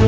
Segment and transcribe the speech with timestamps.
[0.00, 0.06] Olá,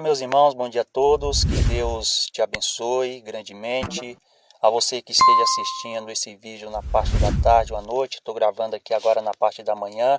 [0.00, 1.42] meus irmãos, bom dia a todos.
[1.42, 4.16] Que Deus te abençoe grandemente.
[4.64, 8.32] A você que esteja assistindo esse vídeo na parte da tarde ou à noite, estou
[8.32, 10.18] gravando aqui agora na parte da manhã.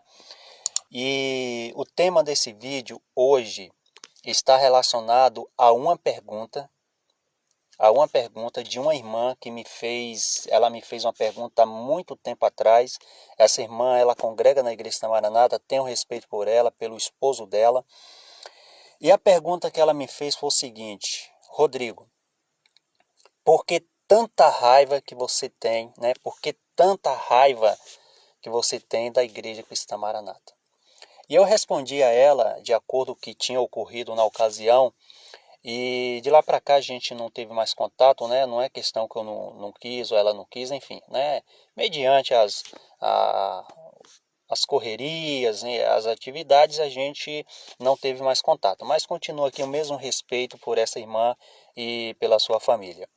[0.91, 3.71] E o tema desse vídeo hoje
[4.23, 6.69] está relacionado a uma pergunta,
[7.79, 11.65] a uma pergunta de uma irmã que me fez, ela me fez uma pergunta há
[11.65, 12.99] muito tempo atrás.
[13.39, 17.83] Essa irmã, ela congrega na igreja da Maranata, tenho respeito por ela, pelo esposo dela.
[19.01, 22.07] E a pergunta que ela me fez foi o seguinte: Rodrigo,
[23.43, 26.13] por que tanta raiva que você tem, né?
[26.23, 27.77] Por que tanta raiva
[28.41, 30.53] que você tem da Igreja Cristã Maranata?
[31.27, 34.93] E eu respondi a ela de acordo com o que tinha ocorrido na ocasião.
[35.63, 38.45] E de lá para cá a gente não teve mais contato, né?
[38.45, 41.41] Não é questão que eu não, não quis ou ela não quis, enfim, né?
[41.75, 42.63] Mediante as,
[43.01, 43.65] a,
[44.47, 47.45] as correrias, né, as atividades, a gente
[47.79, 48.85] não teve mais contato.
[48.85, 51.35] Mas continua aqui o mesmo respeito por essa irmã
[51.75, 53.09] e pela sua família.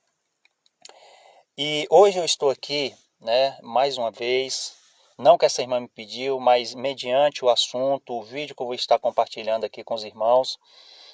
[1.60, 4.76] E hoje eu estou aqui, né, mais uma vez,
[5.18, 8.76] não que essa irmã me pediu, mas mediante o assunto, o vídeo que eu vou
[8.76, 10.56] estar compartilhando aqui com os irmãos,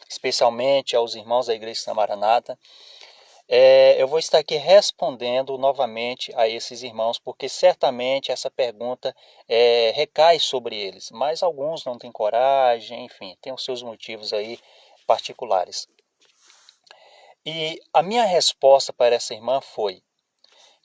[0.06, 2.58] especialmente aos irmãos da Igreja de Maranata,
[3.48, 9.16] é, eu vou estar aqui respondendo novamente a esses irmãos, porque certamente essa pergunta
[9.48, 14.58] é, recai sobre eles, mas alguns não têm coragem, enfim, tem os seus motivos aí
[15.06, 15.88] particulares.
[17.46, 20.02] E a minha resposta para essa irmã foi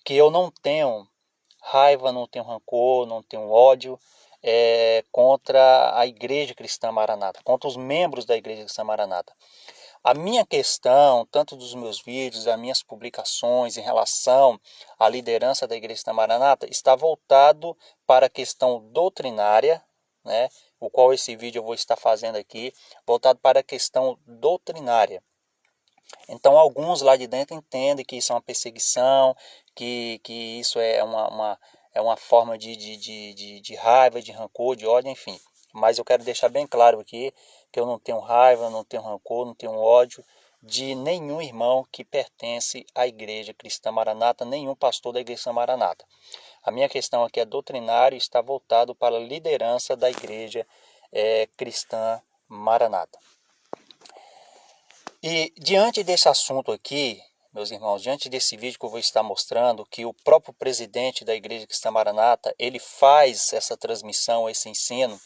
[0.03, 1.07] que eu não tenho
[1.61, 3.99] raiva, não tenho rancor, não tenho ódio
[4.41, 9.33] é, contra a Igreja Cristã Maranata, contra os membros da Igreja Cristã Maranata.
[10.01, 14.59] A minha questão, tanto dos meus vídeos, das minhas publicações em relação
[14.97, 19.83] à liderança da Igreja da Maranata, está voltado para a questão doutrinária,
[20.23, 22.73] né, o qual esse vídeo eu vou estar fazendo aqui,
[23.05, 25.21] voltado para a questão doutrinária.
[26.29, 29.35] Então, alguns lá de dentro entendem que isso é uma perseguição,
[29.79, 31.59] que, que isso é uma, uma
[31.93, 35.39] é uma forma de, de, de, de, raiva, de rancor, de ódio, enfim.
[35.73, 37.33] Mas eu quero deixar bem claro aqui
[37.71, 40.21] que eu não tenho raiva, não tenho rancor, não tenho ódio
[40.61, 46.05] de nenhum irmão que pertence à Igreja Cristã Maranata, nenhum pastor da Igreja Maranata.
[46.61, 50.67] A minha questão aqui é doutrinária e está voltado para a liderança da Igreja
[51.13, 53.17] é, Cristã Maranata.
[55.23, 59.85] E diante desse assunto aqui, meus irmãos, diante desse vídeo que eu vou estar mostrando,
[59.85, 65.19] que o próprio presidente da Igreja Cristã Maranata, ele faz essa transmissão, esse ensino,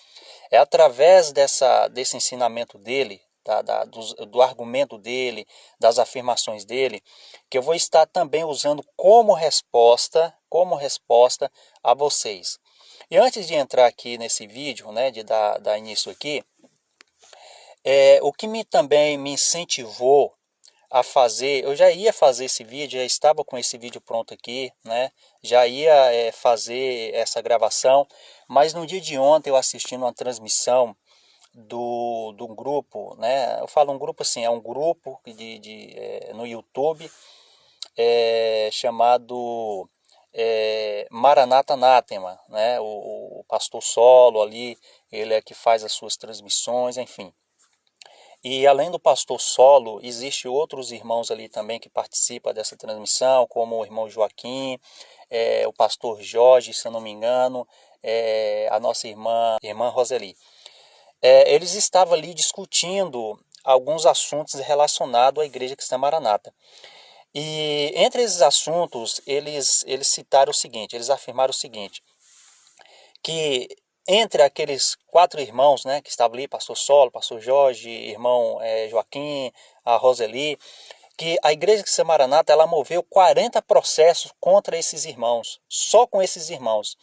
[0.49, 5.45] é através dessa, desse ensinamento dele, da, da, do, do, argumento dele,
[5.77, 7.03] das afirmações dele,
[7.49, 11.51] que eu vou estar também usando como resposta, como resposta
[11.83, 12.57] a vocês.
[13.11, 16.41] E antes de entrar aqui nesse vídeo, né, de dar, dar início aqui,
[17.83, 20.33] é, o que me também me incentivou
[20.93, 24.71] a fazer, eu já ia fazer esse vídeo, já estava com esse vídeo pronto aqui,
[24.85, 25.11] né?
[25.41, 28.07] Já ia é, fazer essa gravação,
[28.47, 30.95] mas no dia de ontem eu assistindo uma transmissão
[31.51, 33.59] do, do grupo, né?
[33.59, 37.09] Eu falo um grupo assim, é um grupo de, de é, no YouTube
[37.97, 39.89] é, chamado
[40.31, 42.79] é, Maranata Anátema, né?
[42.79, 44.77] O, o pastor Solo ali,
[45.11, 47.33] ele é que faz as suas transmissões, enfim.
[48.43, 53.77] E além do pastor solo, existe outros irmãos ali também que participam dessa transmissão, como
[53.77, 54.77] o irmão Joaquim,
[55.29, 57.65] é, o pastor Jorge, se eu não me engano,
[58.03, 60.35] é, a nossa irmã, irmã Roseli.
[61.21, 66.53] É, eles estavam ali discutindo alguns assuntos relacionados à Igreja Cristã Maranata.
[67.33, 72.03] E entre esses assuntos, eles, eles citaram o seguinte, eles afirmaram o seguinte,
[73.23, 73.69] que
[74.07, 79.51] entre aqueles quatro irmãos né, que estavam ali, pastor Solo, pastor Jorge, irmão é, Joaquim,
[79.85, 80.57] a Roseli,
[81.17, 86.49] que a igreja de Maranata ela moveu 40 processos contra esses irmãos, só com esses
[86.49, 86.97] irmãos.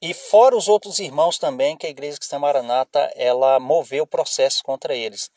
[0.00, 4.94] E fora os outros irmãos também que a igreja de Maranata ela moveu processos contra
[4.94, 5.30] eles.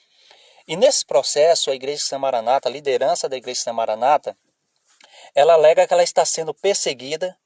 [0.67, 4.37] E nesse processo, a igreja de Maranata, a liderança da igreja de Maranata,
[5.35, 7.37] ela alega que ela está sendo perseguida,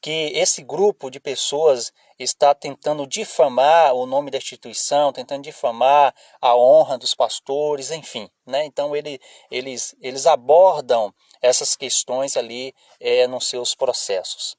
[0.00, 6.56] que esse grupo de pessoas está tentando difamar o nome da instituição, tentando difamar a
[6.56, 8.30] honra dos pastores, enfim.
[8.46, 8.64] Né?
[8.64, 9.20] Então ele,
[9.50, 11.12] eles, eles abordam
[11.42, 14.56] essas questões ali é, nos seus processos.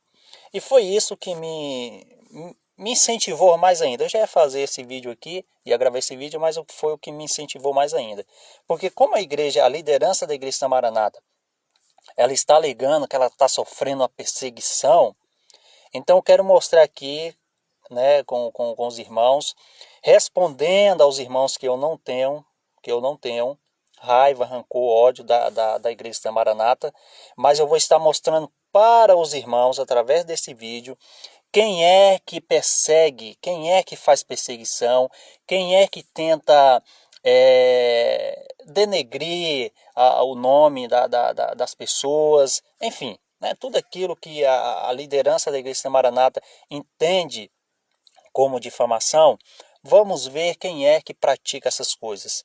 [0.54, 2.06] E foi isso que me,
[2.78, 4.04] me incentivou mais ainda.
[4.04, 7.12] Eu já ia fazer esse vídeo aqui, ia gravar esse vídeo, mas foi o que
[7.12, 8.25] me incentivou mais ainda.
[8.68, 11.22] Porque como a igreja, a liderança da igreja da Maranata,
[12.16, 15.16] ela está alegando que ela está sofrendo uma perseguição,
[15.94, 17.34] então eu quero mostrar aqui,
[17.89, 19.56] né, com, com, com os irmãos,
[20.04, 22.45] respondendo aos irmãos que eu não tenho,
[22.81, 23.57] que eu não tenho
[24.00, 26.94] raiva, rancor, ódio da, da, da igreja da Maranata,
[27.36, 30.98] mas eu vou estar mostrando para os irmãos, através desse vídeo,
[31.51, 35.10] quem é que persegue, quem é que faz perseguição,
[35.48, 36.83] quem é que tenta
[37.24, 44.44] é, denegrir a, o nome da, da, da, das pessoas, enfim, né, tudo aquilo que
[44.45, 47.51] a, a liderança da Igreja Maranata entende
[48.31, 49.38] como difamação,
[49.81, 52.44] vamos ver quem é que pratica essas coisas,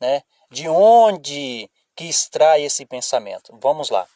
[0.00, 0.22] né?
[0.50, 3.56] De onde que extrai esse pensamento?
[3.60, 4.06] Vamos lá.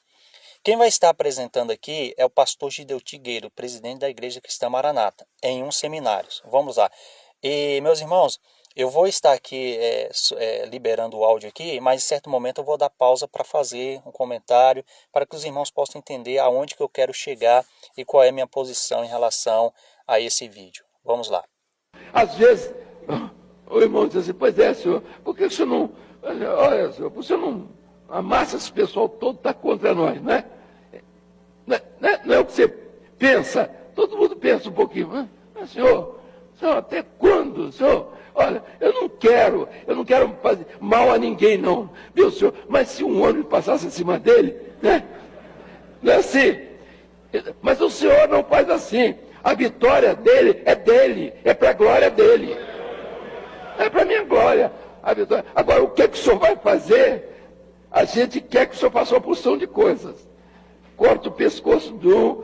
[0.62, 5.26] Quem vai estar apresentando aqui é o pastor Gideu Tigueiro, presidente da Igreja Cristã Maranata,
[5.42, 6.28] em um seminário.
[6.44, 6.90] Vamos lá.
[7.42, 8.40] E, meus irmãos,
[8.76, 12.64] eu vou estar aqui é, é, liberando o áudio aqui, mas em certo momento eu
[12.64, 16.82] vou dar pausa para fazer um comentário, para que os irmãos possam entender aonde que
[16.82, 17.64] eu quero chegar
[17.96, 19.72] e qual é a minha posição em relação
[20.06, 20.84] a esse vídeo.
[21.02, 21.42] Vamos lá.
[22.12, 22.74] Às vezes,
[23.66, 25.90] o irmão diz assim, pois é, senhor, por que o senhor não,
[26.22, 27.68] olha, senhor, por que o senhor não
[28.10, 30.44] amassa esse pessoal todo está contra nós, né?
[31.66, 35.70] Não é, não é, o que você pensa, todo mundo pensa um pouquinho, mas, mas
[35.70, 36.15] senhor,
[36.58, 38.12] senhor, até quando, senhor?
[38.34, 42.52] Olha, eu não quero, eu não quero fazer mal a ninguém, não, viu, senhor?
[42.68, 45.04] Mas se um ônibus passasse em cima dele, né?
[46.02, 46.58] Não é assim.
[47.62, 49.14] Mas o senhor não faz assim.
[49.42, 52.56] A vitória dele é dele, é para a glória dele.
[53.78, 54.72] É para minha glória.
[55.02, 55.44] A vitória.
[55.54, 57.30] Agora, o que, é que o senhor vai fazer?
[57.90, 60.26] A gente quer que o senhor faça uma porção de coisas
[60.96, 62.42] corta o pescoço de um,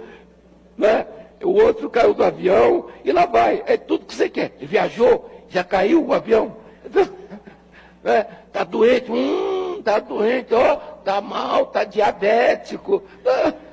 [0.77, 1.07] né?
[1.45, 3.63] O outro caiu do avião e lá vai.
[3.67, 4.53] É tudo que você quer.
[4.57, 6.57] Ele viajou, já caiu o avião.
[8.03, 8.25] Né?
[8.53, 13.03] Tá doente, hum, tá doente, ó, tá mal, tá diabético.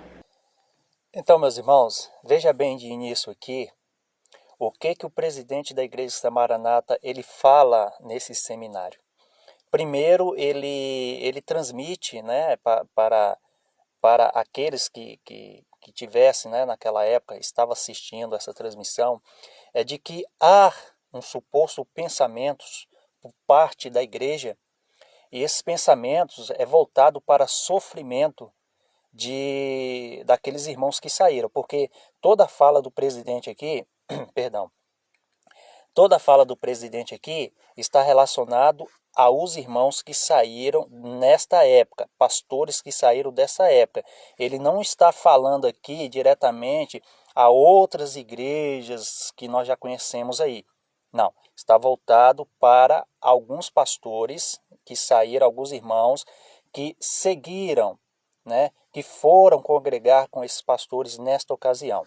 [1.12, 3.68] Então, meus irmãos, veja bem de início aqui
[4.60, 9.00] o que que o presidente da Igreja da Maranata ele fala nesse seminário.
[9.72, 13.38] Primeiro, ele ele transmite, né, para, para
[14.02, 19.22] para aqueles que, que, que tivessem, né, naquela época, estava assistindo essa transmissão,
[19.74, 20.74] é de que há
[21.14, 22.88] um suposto pensamentos
[23.22, 24.58] por parte da igreja
[25.32, 28.52] e esses pensamentos é voltado para sofrimento
[29.14, 31.90] de daqueles irmãos que saíram, porque
[32.22, 33.86] toda a fala do presidente aqui,
[34.34, 34.72] perdão,
[35.94, 42.82] toda a fala do presidente aqui está relacionado aos irmãos que saíram nesta época, pastores
[42.82, 44.04] que saíram dessa época.
[44.38, 47.02] Ele não está falando aqui diretamente
[47.36, 50.66] a outras igrejas que nós já conhecemos aí.
[51.12, 56.26] Não, está voltado para alguns pastores que saíram, alguns irmãos
[56.72, 57.98] que seguiram,
[58.46, 62.06] né, que foram congregar com esses pastores nesta ocasião.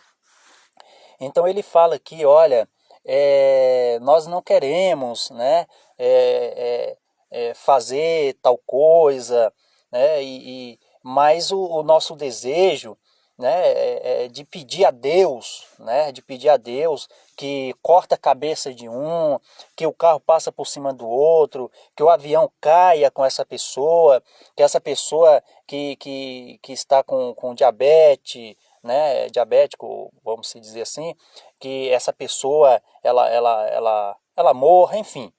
[1.20, 2.68] Então ele fala aqui, olha,
[3.04, 5.66] é, nós não queremos né,
[5.98, 6.96] é,
[7.30, 9.52] é, é, fazer tal coisa,
[9.90, 10.22] né?
[10.22, 12.96] E, e mas o, o, nosso desejo,
[13.36, 18.18] né, é, é de pedir a Deus, né, de pedir a Deus que corta a
[18.18, 19.38] cabeça de um,
[19.74, 24.22] que o carro passa por cima do outro, que o avião caia com essa pessoa,
[24.54, 31.14] que essa pessoa que, que, que está com, com diabetes, né, diabético, vamos dizer assim,
[31.58, 35.32] que essa pessoa ela, ela, ela, ela morra, enfim.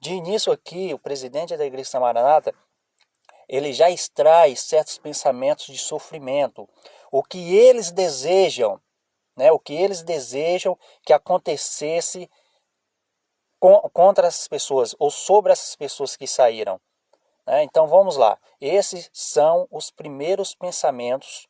[0.00, 2.52] De início aqui, o presidente da Igreja Maranata,
[3.48, 6.68] ele já extrai certos pensamentos de sofrimento,
[7.10, 8.80] o que eles desejam,
[9.36, 12.28] né, o que eles desejam que acontecesse
[13.92, 16.80] contra essas pessoas ou sobre essas pessoas que saíram.
[17.46, 17.62] Né?
[17.62, 18.38] Então vamos lá.
[18.60, 21.46] Esses são os primeiros pensamentos,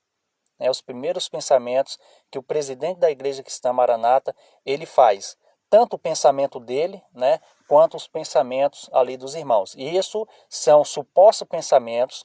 [0.62, 1.99] né, os primeiros pensamentos
[2.31, 5.37] que o presidente da Igreja Cristã Maranata ele faz
[5.69, 9.75] tanto o pensamento dele, né, quanto os pensamentos ali dos irmãos.
[9.75, 12.25] E isso são supostos pensamentos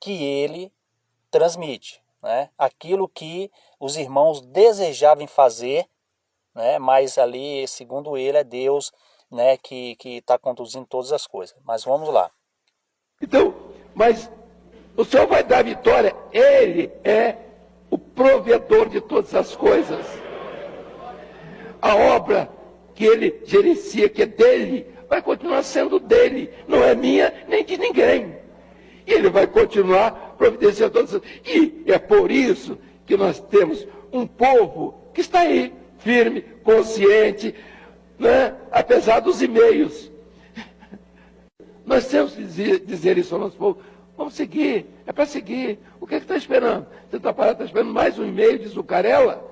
[0.00, 0.72] que ele
[1.30, 5.88] transmite, né, aquilo que os irmãos desejavam fazer,
[6.54, 8.92] né, mas ali, segundo ele, é Deus
[9.30, 11.56] né, que está conduzindo todas as coisas.
[11.64, 12.30] Mas vamos lá.
[13.22, 13.54] Então,
[13.94, 14.30] mas
[14.96, 17.47] o Senhor vai dar vitória, Ele é
[17.90, 20.04] o provedor de todas as coisas.
[21.80, 22.48] A obra
[22.94, 27.78] que ele gerencia, que é dele, vai continuar sendo dele, não é minha nem de
[27.78, 28.36] ninguém.
[29.06, 31.22] E ele vai continuar providenciando todas.
[31.46, 37.54] E é por isso que nós temos um povo que está aí, firme, consciente,
[38.18, 38.54] né?
[38.70, 40.10] apesar dos e-mails.
[41.86, 43.78] Nós temos que dizer, dizer isso ao nosso povo.
[44.18, 45.78] Vamos seguir, é para seguir.
[46.00, 46.88] O que é está esperando?
[47.08, 49.48] Você está parado, está esperando mais um e-mail de Zucarela?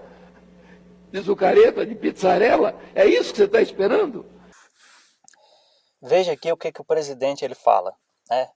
[1.12, 2.76] De Zucareta, de Pizzarela?
[2.92, 4.26] É isso que você está esperando?
[6.02, 7.94] Veja aqui o que, que o presidente ele fala.
[8.28, 8.50] Né?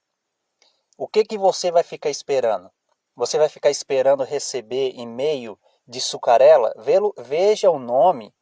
[0.97, 2.69] O que, que você vai ficar esperando?
[3.15, 6.73] Você vai ficar esperando receber e-mail de Sucarela?
[7.19, 8.35] Veja o nome,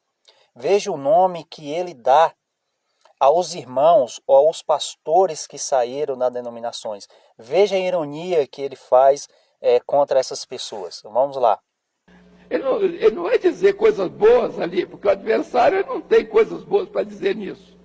[0.56, 2.34] veja o nome que ele dá
[3.20, 7.08] aos irmãos ou aos pastores que saíram das denominações.
[7.38, 9.28] Veja a ironia que ele faz
[9.62, 11.02] é, contra essas pessoas.
[11.04, 11.60] Vamos lá.
[12.50, 16.64] Ele não, ele não, vai dizer coisas boas ali, porque o adversário não tem coisas
[16.64, 17.78] boas para dizer nisso.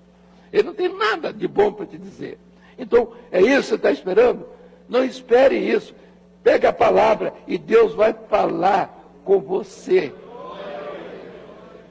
[0.50, 2.38] Ele não tem nada de bom para te dizer.
[2.78, 4.48] Então, é isso que você está esperando?
[4.88, 5.94] Não espere isso.
[6.42, 10.14] Pega a palavra e Deus vai falar com você.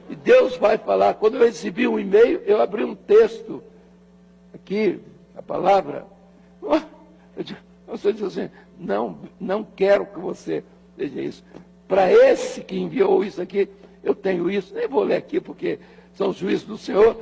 [0.08, 1.14] E Deus vai falar.
[1.14, 3.62] Quando eu recebi um e-mail, eu abri um texto.
[4.52, 5.00] Aqui,
[5.34, 6.06] a palavra.
[7.86, 10.64] Você diz assim: não, não quero que você
[10.96, 11.44] veja isso.
[11.88, 13.68] Para esse que enviou isso aqui,
[14.02, 14.74] eu tenho isso.
[14.74, 15.78] Nem vou ler aqui, porque
[16.14, 17.16] são os juízos do Senhor.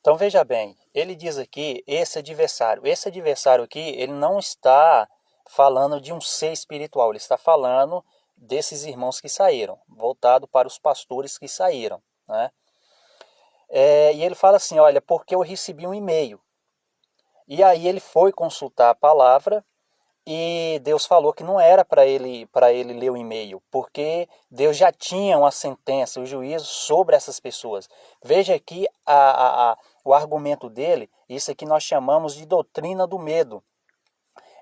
[0.00, 2.86] Então veja bem, ele diz aqui esse adversário.
[2.86, 5.08] Esse adversário aqui, ele não está
[5.48, 8.04] falando de um ser espiritual, ele está falando
[8.44, 12.02] desses irmãos que saíram, voltado para os pastores que saíram.
[12.28, 12.50] Né?
[13.68, 16.40] É, e ele fala assim: olha, porque eu recebi um e-mail.
[17.46, 19.64] E aí ele foi consultar a palavra
[20.26, 24.74] e Deus falou que não era para ele para ele ler o e-mail, porque Deus
[24.74, 27.88] já tinha uma sentença, o um juízo sobre essas pessoas.
[28.22, 33.18] Veja aqui a, a, a, o argumento dele, isso aqui nós chamamos de doutrina do
[33.18, 33.62] medo.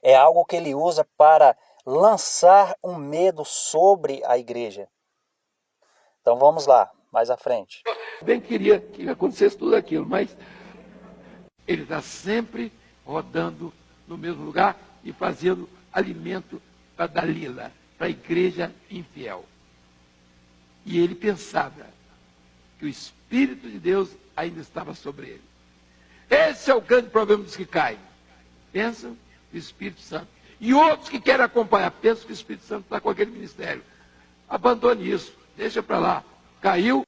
[0.03, 4.89] É algo que ele usa para lançar um medo sobre a igreja.
[6.21, 7.83] Então vamos lá, mais à frente.
[8.23, 10.37] Bem queria que acontecesse tudo aquilo, mas
[11.67, 12.73] ele está sempre
[13.05, 13.73] rodando
[14.07, 16.63] no mesmo lugar e fazendo alimento
[16.97, 19.45] para Dalila, para a igreja infiel.
[20.85, 21.87] E ele pensava
[22.79, 25.45] que o Espírito de Deus ainda estava sobre ele.
[26.31, 27.99] Esse é o grande problema dos que caem.
[28.73, 29.17] Pensam
[29.53, 30.29] o Espírito Santo.
[30.63, 33.83] E outros que querem acompanhar, pensam que o Espírito Santo está com aquele ministério.
[34.49, 36.25] Abandone isso, deixa para lá.
[36.61, 37.03] Caiu,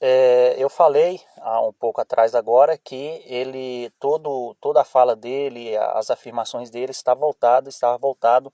[0.00, 5.76] é, eu falei há um pouco atrás agora que ele todo toda a fala dele,
[5.76, 8.50] as afirmações dele está voltado, estava voltado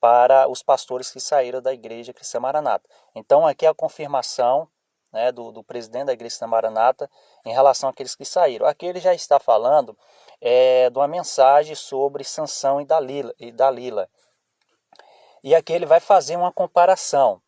[0.00, 2.88] para os pastores que saíram da igreja cristã Maranata.
[3.14, 4.66] Então aqui é a confirmação
[5.12, 7.10] né, do, do, presidente da igreja cristã Maranata
[7.44, 8.66] em relação àqueles que saíram.
[8.66, 9.96] Aqui ele já está falando
[10.44, 14.10] é, de uma mensagem sobre Sansão e Dalila, e Dalila.
[15.44, 17.40] E aqui ele vai fazer uma comparação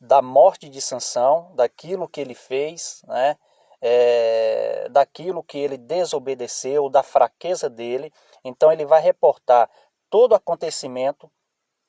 [0.00, 3.36] da morte de Sansão, daquilo que ele fez, né?
[3.80, 8.12] É, daquilo que ele desobedeceu, da fraqueza dele.
[8.44, 9.68] Então ele vai reportar
[10.08, 11.30] todo o acontecimento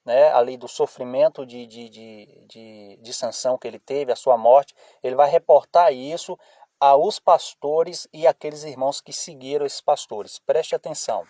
[0.07, 4.37] né, ali do sofrimento de, de, de, de, de Sansão que ele teve, a sua
[4.37, 4.73] morte.
[5.03, 6.39] Ele vai reportar isso
[6.79, 10.39] aos pastores e aqueles irmãos que seguiram esses pastores.
[10.39, 11.25] Preste atenção.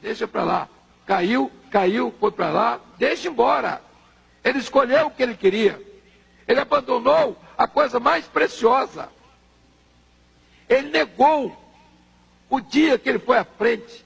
[0.00, 0.68] Deixa para lá.
[1.06, 3.82] Caiu, caiu, foi para lá, deixa embora.
[4.44, 5.80] Ele escolheu o que ele queria.
[6.46, 9.08] Ele abandonou a coisa mais preciosa.
[10.68, 11.56] Ele negou
[12.48, 14.04] o dia que ele foi à frente,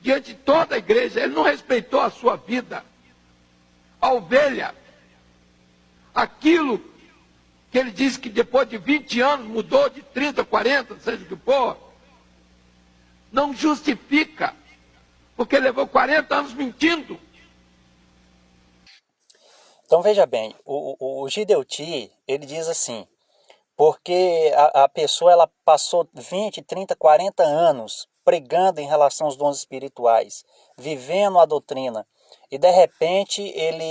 [0.00, 1.20] diante de toda a igreja.
[1.20, 2.84] Ele não respeitou a sua vida.
[4.00, 4.74] A ovelha,
[6.14, 6.78] aquilo
[7.70, 11.36] que ele disse que depois de 20 anos mudou de 30, 40, seja o que
[11.36, 11.76] for,
[13.30, 14.54] não justifica,
[15.36, 17.18] porque levou 40 anos mentindo.
[19.86, 23.06] Então veja bem, o, o, o Gideuti, ele diz assim,
[23.76, 29.56] porque a, a pessoa ela passou 20, 30, 40 anos pregando em relação aos dons
[29.56, 30.44] espirituais,
[30.76, 32.06] vivendo a doutrina,
[32.50, 33.84] e de repente ele,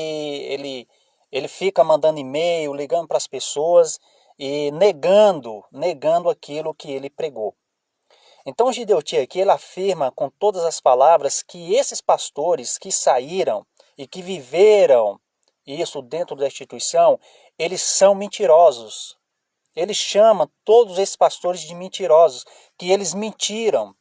[0.54, 0.88] ele,
[1.32, 4.00] ele fica mandando e-mail, ligando para as pessoas
[4.38, 7.56] e negando, negando aquilo que ele pregou.
[8.46, 13.66] Então o Gideuti aqui ele afirma com todas as palavras que esses pastores que saíram
[13.98, 15.20] e que viveram
[15.68, 17.20] isso dentro da instituição,
[17.58, 19.18] eles são mentirosos.
[19.76, 22.46] Ele chama todos esses pastores de mentirosos,
[22.78, 23.94] que eles mentiram.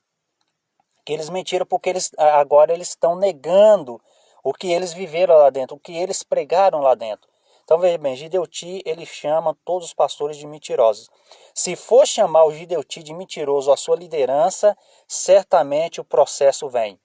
[1.05, 4.01] Que eles mentiram porque eles agora eles estão negando
[4.43, 7.29] o que eles viveram lá dentro, o que eles pregaram lá dentro.
[7.65, 11.11] Então veja bem, Gideuti ele chama todos os pastores de mentirosos.
[11.55, 14.75] Se for chamar o Gideuti de mentiroso a sua liderança,
[15.07, 16.99] certamente o processo vem.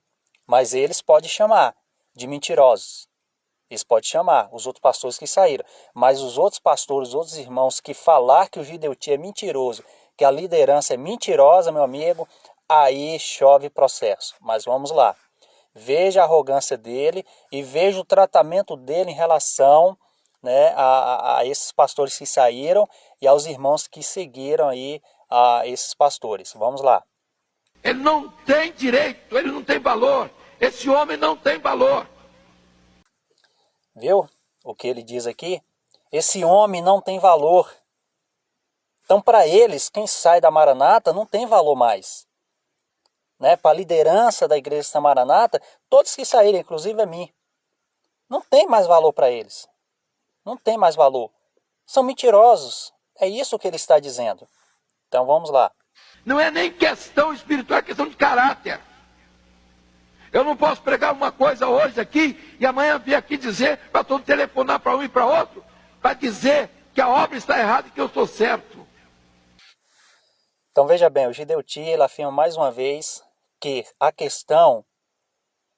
[0.46, 1.76] Mas eles podem chamar
[2.14, 3.06] de mentirosos.
[3.70, 5.64] Isso pode chamar os outros pastores que saíram.
[5.92, 9.84] Mas os outros pastores, os outros irmãos que falar que o Gideuti é mentiroso,
[10.16, 12.26] que a liderança é mentirosa, meu amigo,
[12.66, 14.34] aí chove processo.
[14.40, 15.14] Mas vamos lá.
[15.74, 19.98] Veja a arrogância dele e veja o tratamento dele em relação
[20.42, 22.88] né, a, a esses pastores que saíram
[23.20, 26.52] e aos irmãos que seguiram aí a esses pastores.
[26.52, 27.02] Vamos lá.
[27.82, 30.30] Ele não tem direito, ele não tem valor.
[30.60, 32.06] Esse homem não tem valor.
[33.96, 34.28] Viu
[34.64, 35.60] o que ele diz aqui?
[36.12, 37.70] Esse homem não tem valor.
[39.04, 42.26] Então, para eles, quem sai da Maranata não tem valor mais.
[43.38, 43.56] Né?
[43.56, 47.32] Para a liderança da igreja da Maranata, todos que saírem, inclusive a mim,
[48.28, 49.68] não tem mais valor para eles.
[50.44, 51.30] Não tem mais valor.
[51.86, 52.92] São mentirosos.
[53.18, 54.46] É isso que ele está dizendo.
[55.08, 55.70] Então vamos lá.
[56.24, 58.80] Não é nem questão espiritual, é questão de caráter.
[60.32, 64.24] Eu não posso pregar uma coisa hoje aqui e amanhã vir aqui dizer para todo
[64.24, 65.64] telefonar para um e para outro,
[66.02, 68.83] para dizer que a obra está errada e que eu estou certo.
[70.74, 73.22] Então veja bem, o Gideuti afirma mais uma vez
[73.60, 74.84] que a questão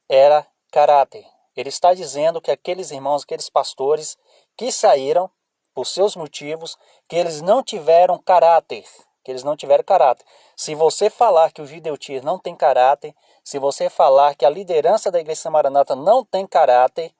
[0.08, 1.22] era caráter.
[1.54, 4.16] Ele está dizendo que aqueles irmãos, aqueles pastores
[4.56, 5.30] que saíram
[5.74, 8.86] por seus motivos, que eles não tiveram caráter,
[9.22, 10.24] que eles não tiveram caráter.
[10.56, 15.10] Se você falar que o Gideutir não tem caráter, se você falar que a liderança
[15.10, 17.14] da Igreja Maranata não tem caráter,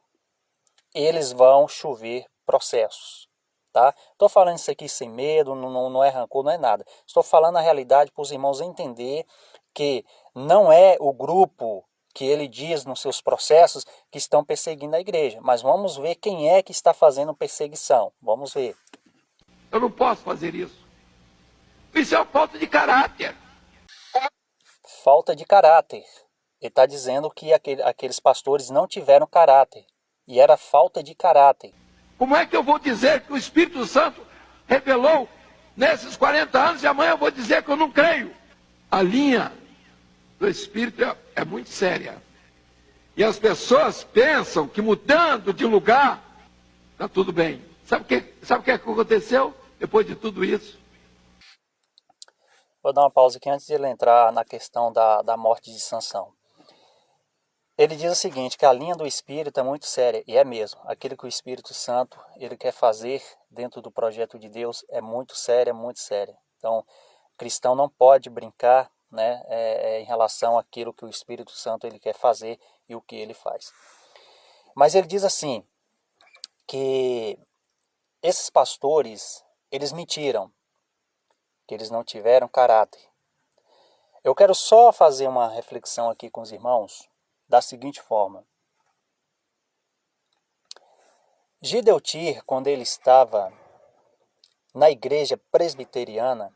[0.94, 3.28] eles vão chover processos.
[3.76, 3.94] Tá?
[4.12, 6.82] Estou falando isso aqui sem medo, não, não é rancor, não é nada.
[7.06, 9.26] Estou falando a realidade para os irmãos entender
[9.74, 10.02] que
[10.34, 15.40] não é o grupo que ele diz nos seus processos que estão perseguindo a igreja.
[15.42, 18.10] Mas vamos ver quem é que está fazendo perseguição.
[18.22, 18.74] Vamos ver.
[19.70, 20.82] Eu não posso fazer isso.
[21.94, 23.36] Isso é uma falta de caráter.
[25.04, 26.02] Falta de caráter.
[26.62, 29.84] Ele está dizendo que aquele, aqueles pastores não tiveram caráter.
[30.26, 31.74] E era falta de caráter.
[32.18, 34.20] Como é que eu vou dizer que o Espírito Santo
[34.66, 35.28] revelou
[35.76, 38.34] nesses 40 anos e amanhã eu vou dizer que eu não creio?
[38.90, 39.52] A linha
[40.38, 42.22] do Espírito é, é muito séria.
[43.16, 46.22] E as pessoas pensam que mudando de lugar,
[46.92, 47.64] está tudo bem.
[47.84, 50.78] Sabe o que, sabe o que aconteceu depois de tudo isso?
[52.82, 55.80] Vou dar uma pausa aqui antes de ele entrar na questão da, da morte de
[55.80, 56.35] Sansão.
[57.78, 60.80] Ele diz o seguinte, que a linha do Espírito é muito séria, e é mesmo.
[60.84, 65.36] Aquilo que o Espírito Santo ele quer fazer dentro do projeto de Deus é muito
[65.36, 66.34] sério, é muito sério.
[66.56, 71.52] Então, o cristão não pode brincar né, é, é, em relação àquilo que o Espírito
[71.52, 72.58] Santo ele quer fazer
[72.88, 73.70] e o que ele faz.
[74.74, 75.62] Mas ele diz assim
[76.66, 77.38] que
[78.22, 80.50] esses pastores eles mentiram,
[81.66, 83.02] que eles não tiveram caráter.
[84.24, 87.06] Eu quero só fazer uma reflexão aqui com os irmãos
[87.48, 88.44] da seguinte forma.
[91.60, 93.52] Gideutir, quando ele estava
[94.74, 96.54] na igreja presbiteriana,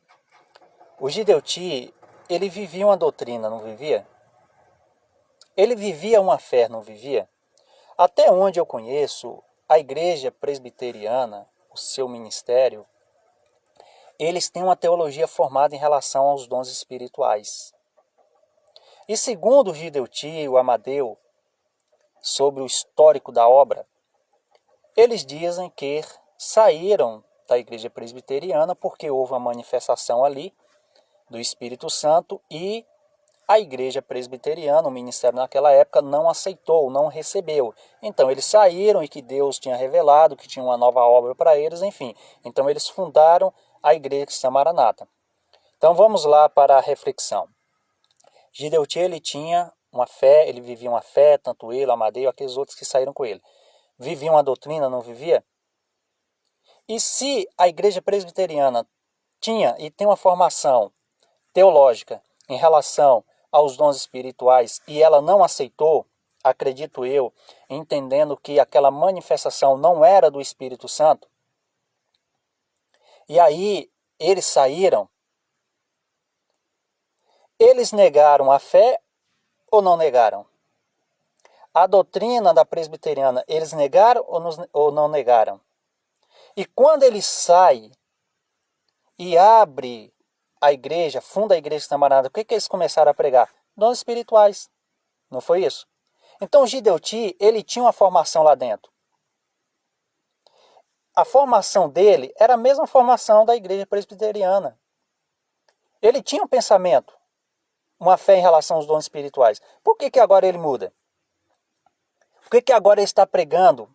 [1.00, 1.94] o Gideuti
[2.28, 4.06] ele vivia uma doutrina, não vivia?
[5.56, 7.28] Ele vivia uma fé, não vivia?
[7.96, 12.86] Até onde eu conheço, a igreja presbiteriana, o seu ministério,
[14.18, 17.72] eles têm uma teologia formada em relação aos dons espirituais.
[19.10, 21.18] E segundo o Gideuti e o Amadeu,
[22.20, 23.84] sobre o histórico da obra,
[24.96, 26.00] eles dizem que
[26.38, 30.54] saíram da igreja presbiteriana porque houve uma manifestação ali
[31.28, 32.86] do Espírito Santo e
[33.48, 37.74] a igreja presbiteriana, o ministério naquela época, não aceitou, não recebeu.
[38.00, 41.82] Então eles saíram e que Deus tinha revelado que tinha uma nova obra para eles,
[41.82, 42.14] enfim.
[42.44, 45.08] Então eles fundaram a igreja cristã Maranata.
[45.76, 47.48] Então vamos lá para a reflexão.
[48.52, 52.84] Gideuti ele tinha uma fé, ele vivia uma fé, tanto ele, Amadeu, aqueles outros que
[52.84, 53.42] saíram com ele.
[53.98, 55.44] Vivia uma doutrina, não vivia?
[56.88, 58.86] E se a igreja presbiteriana
[59.40, 60.92] tinha e tem uma formação
[61.52, 66.06] teológica em relação aos dons espirituais e ela não aceitou,
[66.42, 67.32] acredito eu,
[67.68, 71.28] entendendo que aquela manifestação não era do Espírito Santo.
[73.28, 75.08] E aí eles saíram.
[77.60, 78.98] Eles negaram a fé
[79.70, 80.46] ou não negaram?
[81.74, 84.24] A doutrina da presbiteriana, eles negaram
[84.72, 85.60] ou não negaram?
[86.56, 87.90] E quando ele sai
[89.18, 90.10] e abre
[90.58, 93.52] a igreja, funda a igreja camarada, o que, que eles começaram a pregar?
[93.76, 94.70] Dons espirituais.
[95.30, 95.86] Não foi isso?
[96.40, 98.90] Então Gideuti, ele tinha uma formação lá dentro.
[101.14, 104.80] A formação dele era a mesma formação da igreja presbiteriana.
[106.00, 107.19] Ele tinha um pensamento,
[108.00, 109.60] uma fé em relação aos dons espirituais.
[109.84, 110.92] Por que, que agora ele muda?
[112.42, 113.94] Por que, que agora ele está pregando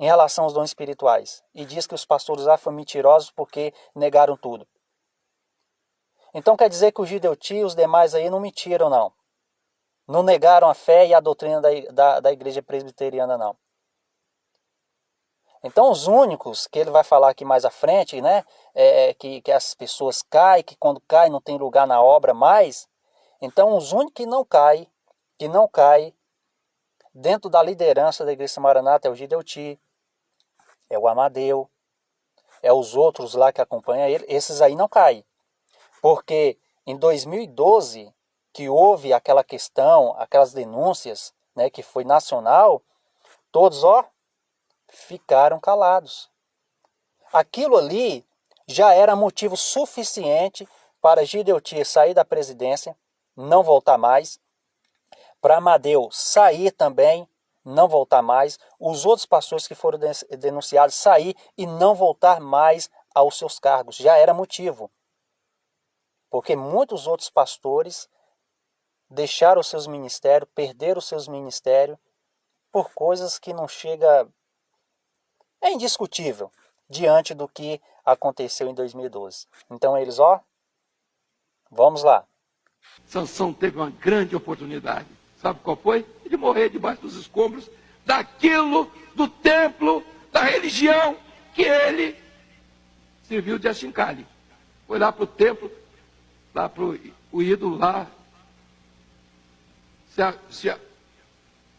[0.00, 4.34] em relação aos dons espirituais e diz que os pastores lá foram mentirosos porque negaram
[4.34, 4.66] tudo.
[6.32, 9.12] Então quer dizer que o Gideuti e os demais aí não mentiram, não.
[10.08, 13.56] Não negaram a fé e a doutrina da, da, da igreja presbiteriana, não.
[15.62, 18.44] Então, os únicos que ele vai falar aqui mais à frente, né,
[18.74, 22.88] é, que, que as pessoas caem, que quando caem não tem lugar na obra mais.
[23.42, 24.90] Então, os únicos que não caem,
[25.38, 26.14] que não caem
[27.14, 29.78] dentro da liderança da Igreja Maranata é o Gideuti,
[30.88, 31.68] é o Amadeu,
[32.62, 34.24] é os outros lá que acompanham ele.
[34.28, 35.24] Esses aí não caem.
[36.00, 38.12] Porque em 2012,
[38.52, 42.82] que houve aquela questão, aquelas denúncias, né, que foi nacional,
[43.52, 44.04] todos, ó,
[44.90, 46.30] ficaram calados.
[47.32, 48.26] Aquilo ali
[48.66, 50.68] já era motivo suficiente
[51.00, 52.96] para Gideotia sair da presidência,
[53.36, 54.38] não voltar mais,
[55.40, 57.28] para Amadeu sair também,
[57.64, 59.98] não voltar mais, os outros pastores que foram
[60.38, 63.96] denunciados sair e não voltar mais aos seus cargos.
[63.96, 64.90] Já era motivo.
[66.28, 68.08] Porque muitos outros pastores
[69.08, 71.98] deixaram os seus ministérios, perderam os seus ministérios
[72.70, 74.28] por coisas que não chega
[75.60, 76.50] é indiscutível
[76.88, 79.46] diante do que aconteceu em 2012.
[79.70, 80.40] Então eles, ó,
[81.70, 82.24] vamos lá.
[83.06, 85.06] Sansão teve uma grande oportunidade.
[85.40, 86.06] Sabe qual foi?
[86.28, 87.70] De morrer debaixo dos escombros
[88.04, 91.16] daquilo do templo, da religião
[91.54, 92.16] que ele
[93.24, 94.26] serviu de achincalhe.
[94.86, 95.70] Foi lá para o templo,
[96.54, 96.82] lá para
[97.32, 98.06] o ídolo lá,
[100.08, 100.76] se, se,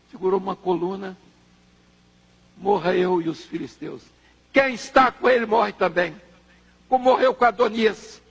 [0.10, 1.17] segurou uma coluna
[2.62, 4.04] morra eu e os filisteus.
[4.54, 6.15] Quem está com ele morre também,
[6.88, 8.21] como morreu com Adonias.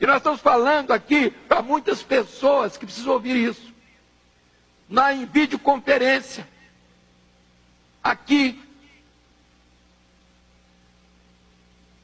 [0.00, 3.72] E nós estamos falando aqui para muitas pessoas que precisam ouvir isso.
[4.88, 6.46] Na videoconferência,
[8.02, 8.60] aqui,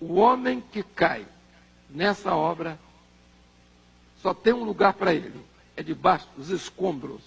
[0.00, 1.26] o homem que cai
[1.90, 2.78] nessa obra
[4.22, 5.44] só tem um lugar para ele,
[5.76, 7.22] é debaixo dos escombros,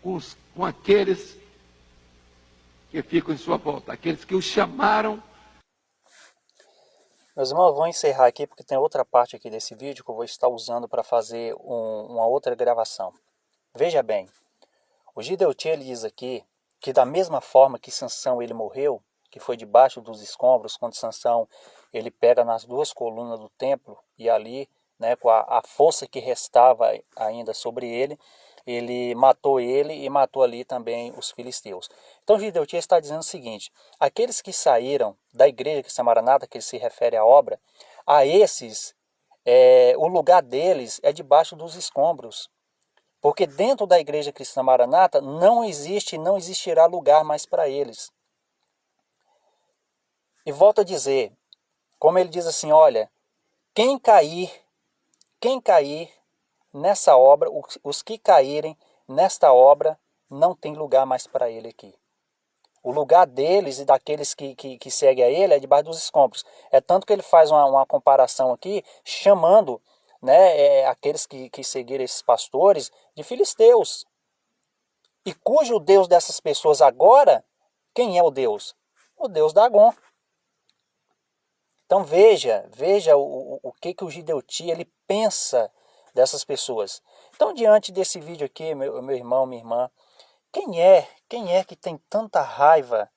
[0.00, 1.36] com, os, com aqueles
[2.90, 5.22] que ficam em sua volta, aqueles que o chamaram.
[7.36, 10.24] Meus irmãos, vou encerrar aqui porque tem outra parte aqui desse vídeo que eu vou
[10.24, 13.12] estar usando para fazer um, uma outra gravação.
[13.74, 14.28] Veja bem,
[15.14, 16.44] o Gideuti ele diz aqui
[16.80, 21.48] que da mesma forma que Sansão ele morreu, que foi debaixo dos escombros, quando Sansão
[21.92, 26.18] ele pega nas duas colunas do templo e ali, né, com a, a força que
[26.18, 28.18] restava ainda sobre ele,
[28.68, 31.88] ele matou ele e matou ali também os filisteus.
[32.22, 36.62] Então Gideutia está dizendo o seguinte: aqueles que saíram da igreja que Samaranata, que ele
[36.62, 37.58] se refere à obra,
[38.06, 38.94] a esses
[39.46, 42.50] é, o lugar deles é debaixo dos escombros.
[43.22, 48.12] Porque dentro da igreja cristã maranata não existe e não existirá lugar mais para eles.
[50.44, 51.32] E volto a dizer,
[51.98, 53.10] como ele diz assim, olha,
[53.74, 54.52] quem cair,
[55.40, 56.12] quem cair
[56.72, 57.48] nessa obra,
[57.82, 58.76] os que caírem
[59.06, 59.98] nesta obra,
[60.30, 61.94] não tem lugar mais para ele aqui.
[62.82, 66.44] O lugar deles e daqueles que, que, que seguem a ele é debaixo dos escombros.
[66.70, 69.80] É tanto que ele faz uma, uma comparação aqui, chamando
[70.22, 74.06] né, é, aqueles que, que seguiram esses pastores de filisteus.
[75.24, 77.44] E cujo Deus dessas pessoas agora,
[77.94, 78.74] quem é o Deus?
[79.16, 79.92] O Deus Dagon.
[81.84, 85.70] Então veja, veja o, o, o que, que o Gideuti ele pensa
[86.14, 87.02] dessas pessoas.
[87.34, 89.90] Então, diante desse vídeo aqui, meu, meu irmão, minha irmã,
[90.52, 93.10] quem é, quem é que tem tanta raiva?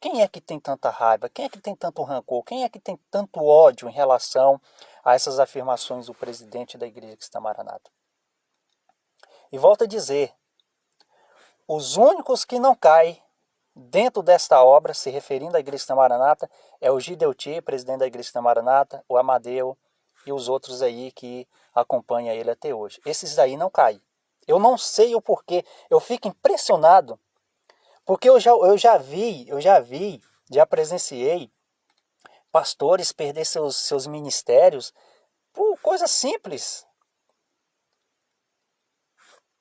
[0.00, 1.28] Quem é que tem tanta raiva?
[1.28, 2.44] Quem é que tem tanto rancor?
[2.44, 4.60] Quem é que tem tanto ódio em relação
[5.04, 7.90] a essas afirmações do presidente da Igreja Cristã Maranata?
[9.50, 10.32] E volto a dizer,
[11.66, 13.20] os únicos que não caem
[13.74, 18.24] dentro desta obra, se referindo à Igreja Cristã Maranata, é o Gideuti, presidente da Igreja
[18.24, 19.76] Cristã Maranata, o Amadeu,
[20.28, 23.00] e os outros aí que acompanham ele até hoje.
[23.04, 24.00] Esses aí não caem.
[24.46, 25.64] Eu não sei o porquê.
[25.88, 27.18] Eu fico impressionado.
[28.04, 31.50] Porque eu já, eu já vi, eu já vi, já presenciei
[32.50, 34.92] pastores perder seus, seus ministérios
[35.52, 36.86] por coisa simples.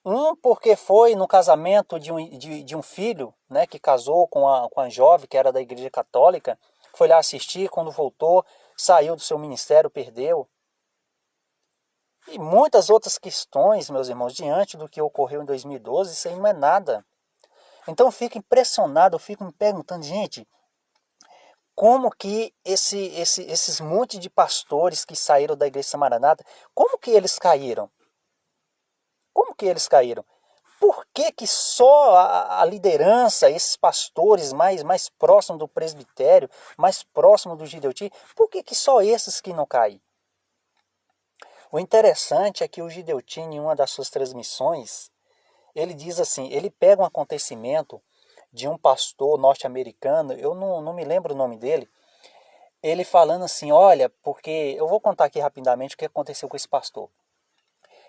[0.06, 4.48] Um porque foi no casamento de um, de, de um filho, né, que casou com
[4.48, 6.58] a, com a jovem que era da igreja católica,
[6.94, 10.48] foi lá assistir, quando voltou, saiu do seu ministério, perdeu.
[12.28, 16.48] E muitas outras questões, meus irmãos, diante do que ocorreu em 2012, isso aí não
[16.48, 17.06] é nada.
[17.88, 20.48] Então eu fico impressionado, eu fico me perguntando, gente,
[21.74, 27.12] como que esse, esse, esses monte de pastores que saíram da igreja Samaranata, como que
[27.12, 27.90] eles caíram?
[29.34, 30.26] Como que eles caíram?
[30.80, 37.04] por que, que só a, a, liderança, esses pastores mais, mais próximos do presbitério, mais
[37.04, 40.02] próximos do Gideuti, por que, que só esses que não caem?
[41.70, 45.12] O interessante é que o Gideuti, em uma das suas transmissões,
[45.76, 48.02] ele diz assim, ele pega um acontecimento
[48.54, 51.90] de um pastor norte-americano, eu não, não me lembro o nome dele,
[52.82, 56.68] ele falando assim, olha, porque eu vou contar aqui rapidamente o que aconteceu com esse
[56.68, 57.10] pastor.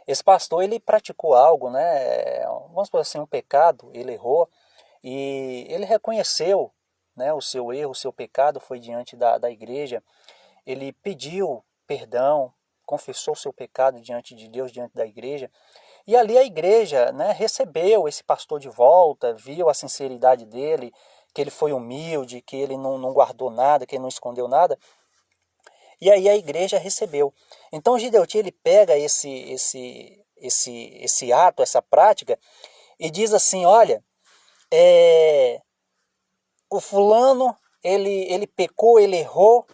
[0.06, 4.48] Esse pastor, ele praticou algo, né, vamos dizer assim, um pecado, ele errou,
[5.02, 6.72] e ele reconheceu
[7.16, 10.02] né, o seu erro, o seu pecado foi diante da, da igreja,
[10.64, 12.52] ele pediu perdão,
[12.88, 15.50] confessou seu pecado diante de Deus, diante da igreja,
[16.06, 20.90] e ali a igreja né, recebeu esse pastor de volta, viu a sinceridade dele,
[21.34, 24.78] que ele foi humilde, que ele não, não guardou nada, que ele não escondeu nada.
[26.00, 27.30] E aí a igreja recebeu.
[27.70, 32.38] Então o Gideuti ele pega esse, esse, esse, esse ato, essa prática,
[32.98, 34.02] e diz assim: olha,
[34.72, 35.60] é,
[36.70, 39.66] o fulano ele, ele pecou, ele errou,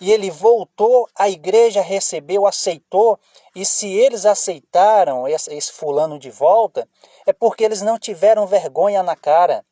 [0.00, 3.18] e ele voltou, a igreja recebeu, aceitou,
[3.54, 6.88] e se eles aceitaram esse, fulano de volta,
[7.26, 9.64] é porque eles não tiveram vergonha na cara.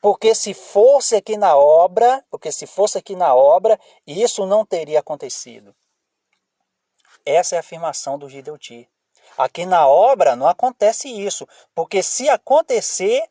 [0.00, 5.00] Porque se fosse aqui na obra, porque se fosse aqui na obra, isso não teria
[5.00, 5.74] acontecido.
[7.26, 8.88] Essa é a afirmação do Gideuti.
[9.36, 13.28] Aqui na obra não acontece isso, porque se acontecer,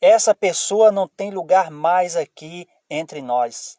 [0.00, 3.78] essa pessoa não tem lugar mais aqui entre nós.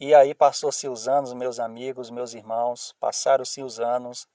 [0.00, 4.26] E aí passou-se os anos, meus amigos, meus irmãos, passaram-se os anos.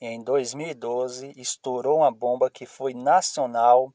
[0.00, 3.94] E em 2012 estourou uma bomba que foi nacional,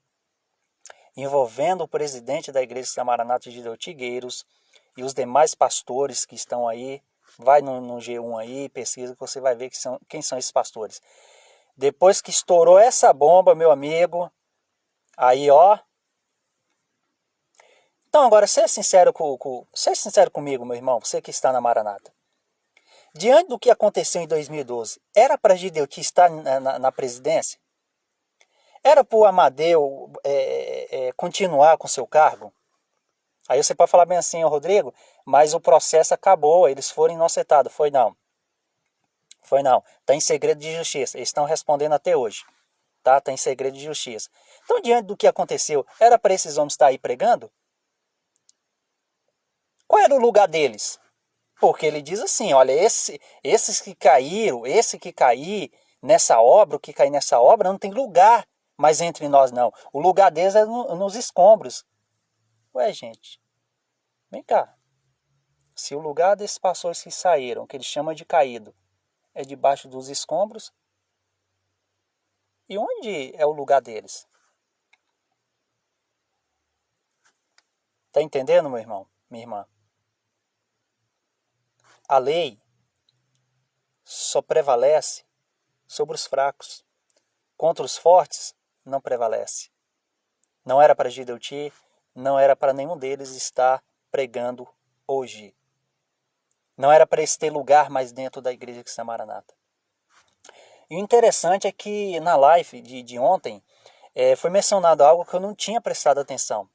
[1.17, 4.45] envolvendo o presidente da Igreja Samaranata de Tigueiros
[4.95, 7.03] e os demais pastores que estão aí.
[7.37, 10.53] Vai no, no G1 aí, pesquisa que você vai ver que são, quem são esses
[10.53, 11.01] pastores.
[11.75, 14.31] Depois que estourou essa bomba, meu amigo,
[15.17, 15.77] aí ó,
[18.17, 22.11] então, agora, seja sincero, com, com, sincero comigo, meu irmão, você que está na Maranata.
[23.13, 27.59] Diante do que aconteceu em 2012, era para Gideuti estar na, na, na, presidência?
[28.83, 32.51] Era para o Amadeu é, é, continuar com seu cargo?
[33.47, 34.91] Aí você pode falar bem assim, Rodrigo,
[35.23, 37.71] mas o processo acabou, eles foram inocentados.
[37.71, 38.17] Foi não.
[39.43, 39.83] Foi não.
[39.99, 41.19] Está em segredo de justiça.
[41.19, 42.43] Eles estão respondendo até hoje.
[43.03, 43.19] Tá?
[43.19, 44.27] Está em segredo de justiça.
[44.63, 47.51] Então, diante do que aconteceu, era para esses homens estar aí pregando?
[49.97, 50.99] Qual era o lugar deles?
[51.59, 55.71] Porque ele diz assim: olha, esse, esses que caíram, esse que cair
[56.03, 59.73] nessa obra, o que cair nessa obra, não tem lugar mais entre nós, não.
[59.91, 61.83] O lugar deles é no, nos escombros.
[62.75, 63.41] Ué, gente,
[64.29, 64.71] vem cá.
[65.75, 68.75] Se o lugar desses pastores que saíram, que ele chama de caído,
[69.33, 70.71] é debaixo dos escombros,
[72.69, 74.27] e onde é o lugar deles?
[78.11, 79.67] Tá entendendo, meu irmão, minha irmã?
[82.07, 82.57] A lei
[84.05, 85.25] só prevalece
[85.85, 86.85] sobre os fracos.
[87.57, 89.69] Contra os fortes, não prevalece.
[90.63, 91.73] Não era para Gideuti,
[92.15, 94.65] não era para nenhum deles estar pregando
[95.05, 95.53] hoje.
[96.77, 99.53] Não era para esse ter lugar mais dentro da igreja que Maranata.
[100.89, 103.61] E o interessante é que na live de, de ontem
[104.15, 106.69] é, foi mencionado algo que eu não tinha prestado atenção.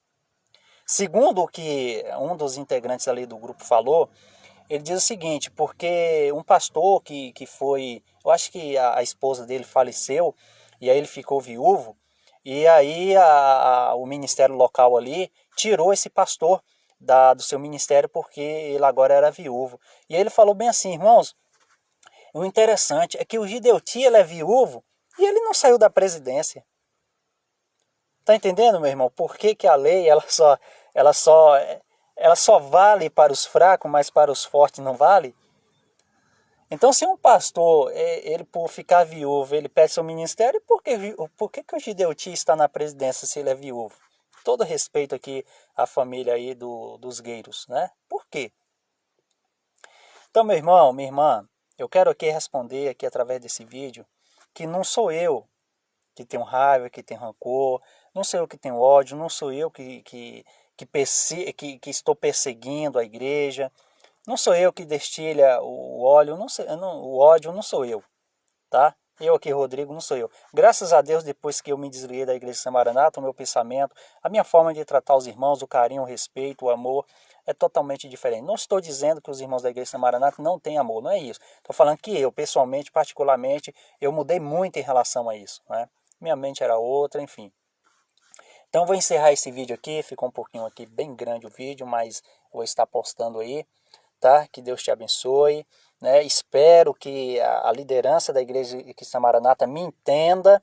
[0.84, 4.10] Segundo o que um dos integrantes ali do grupo falou,
[4.74, 9.02] ele diz o seguinte, porque um pastor que, que foi, eu acho que a, a
[9.02, 10.34] esposa dele faleceu,
[10.80, 11.94] e aí ele ficou viúvo,
[12.42, 16.62] e aí a, a, o ministério local ali tirou esse pastor
[16.98, 19.78] da, do seu ministério porque ele agora era viúvo.
[20.08, 21.36] E aí ele falou bem assim, irmãos,
[22.32, 24.82] o interessante é que o Gideuti ele é viúvo
[25.18, 26.64] e ele não saiu da presidência.
[28.24, 29.10] Tá entendendo, meu irmão?
[29.10, 30.58] Por que, que a lei ela só,
[30.94, 31.58] ela só
[32.22, 35.34] ela só vale para os fracos, mas para os fortes não vale?
[36.70, 40.96] Então, se um pastor, é, ele por ficar viúvo, ele pede seu ministério, por que,
[41.36, 43.96] por que, que o Gideuti está na presidência se ele é viúvo?
[44.44, 45.44] Todo respeito aqui
[45.76, 47.90] à família aí do, dos gueiros, né?
[48.08, 48.52] Por quê?
[50.30, 54.06] Então, meu irmão, minha irmã, eu quero aqui responder aqui através desse vídeo
[54.54, 55.44] que não sou eu
[56.14, 57.82] que tenho raiva, que tenho rancor,
[58.14, 60.44] não sou eu que tenho ódio, não sou eu que, que
[60.86, 63.70] que, que, que estou perseguindo a igreja.
[64.26, 68.02] Não sou eu que destilha o óleo, não sei, não, o ódio não sou eu,
[68.70, 68.94] tá?
[69.20, 70.30] Eu aqui, Rodrigo, não sou eu.
[70.52, 74.28] Graças a Deus, depois que eu me desliguei da Igreja Samaranata, o meu pensamento, a
[74.28, 77.04] minha forma de tratar os irmãos, o carinho, o respeito, o amor,
[77.46, 78.42] é totalmente diferente.
[78.44, 81.38] Não estou dizendo que os irmãos da Igreja Maranata não têm amor, não é isso.
[81.58, 85.60] Estou falando que eu, pessoalmente, particularmente, eu mudei muito em relação a isso.
[85.68, 85.88] Né?
[86.20, 87.52] Minha mente era outra, enfim.
[88.72, 92.22] Então vou encerrar esse vídeo aqui, ficou um pouquinho aqui bem grande o vídeo, mas
[92.50, 93.66] vou estar postando aí,
[94.18, 94.48] tá?
[94.50, 95.66] Que Deus te abençoe,
[96.00, 96.22] né?
[96.22, 100.62] Espero que a, liderança da Igreja Cristã Maranata me entenda,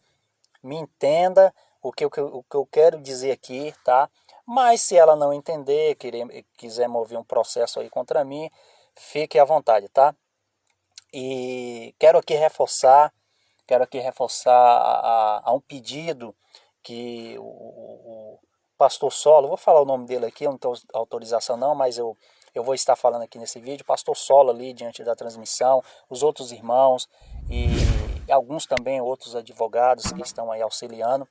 [0.64, 4.10] me entenda o que, o que, o que eu quero dizer aqui, tá?
[4.44, 8.50] Mas se ela não entender, querer, quiser mover um processo aí contra mim,
[8.96, 10.16] fique à vontade, tá?
[11.14, 13.14] E quero aqui reforçar,
[13.68, 16.36] quero aqui reforçar a, a, a um pedido
[16.84, 18.40] que o, o,
[18.78, 22.18] pastor Solo, vou falar o nome dele aqui, eu não tenho autorização não, mas eu,
[22.56, 26.52] eu vou estar falando aqui nesse vídeo, pastor Solo ali diante da transmissão, os outros
[26.52, 27.10] irmãos
[27.50, 31.28] e alguns também outros advogados que estão aí auxiliando,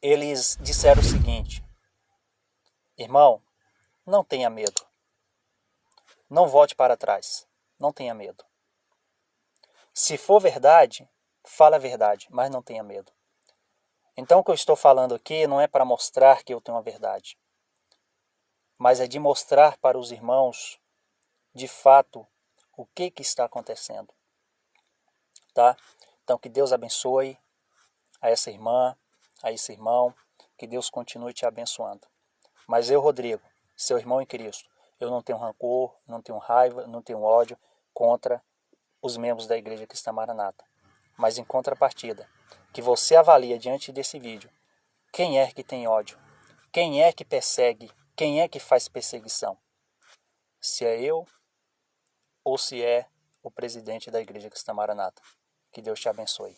[0.00, 1.64] eles disseram o seguinte,
[2.98, 3.40] Irmão,
[4.04, 4.84] não tenha medo.
[6.28, 7.46] Não volte para trás.
[7.78, 8.44] Não tenha medo.
[9.94, 11.08] Se for verdade,
[11.46, 13.12] fala a verdade, mas não tenha medo.
[14.20, 16.80] Então, o que eu estou falando aqui não é para mostrar que eu tenho a
[16.80, 17.38] verdade,
[18.76, 20.76] mas é de mostrar para os irmãos,
[21.54, 22.26] de fato,
[22.76, 24.12] o que, que está acontecendo.
[25.54, 25.76] Tá?
[26.24, 27.38] Então, que Deus abençoe
[28.20, 28.96] a essa irmã,
[29.40, 30.12] a esse irmão,
[30.56, 32.04] que Deus continue te abençoando.
[32.66, 33.42] Mas eu, Rodrigo,
[33.76, 37.56] seu irmão em Cristo, eu não tenho rancor, não tenho raiva, não tenho ódio
[37.94, 38.42] contra
[39.00, 40.64] os membros da Igreja Cristã Maranata.
[41.16, 42.28] Mas em contrapartida,
[42.72, 44.50] que você avalia diante desse vídeo
[45.12, 46.18] quem é que tem ódio,
[46.72, 49.58] quem é que persegue, quem é que faz perseguição.
[50.60, 51.26] Se é eu
[52.44, 53.06] ou se é
[53.42, 55.22] o presidente da Igreja Cristã Maranata.
[55.72, 56.56] Que Deus te abençoe.